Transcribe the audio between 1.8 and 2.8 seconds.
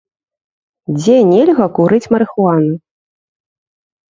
курыць марыхуану?